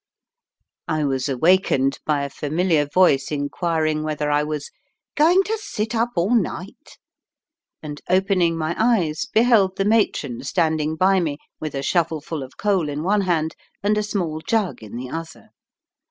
[0.87, 4.71] I was awakened by a familiar voice inquiring whether I was
[5.15, 6.97] "going to sit up all night,"
[7.83, 12.89] and opening my eyes beheld the matron standing by me with a shovelful of coal
[12.89, 13.53] in one hand
[13.83, 15.49] and a small jug in the other.